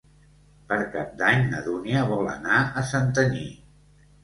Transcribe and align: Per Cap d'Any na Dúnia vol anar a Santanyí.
Per 0.71 0.79
Cap 0.95 1.11
d'Any 1.19 1.45
na 1.51 1.61
Dúnia 1.67 2.03
vol 2.15 2.33
anar 2.39 2.65
a 2.65 2.85
Santanyí. 2.95 3.47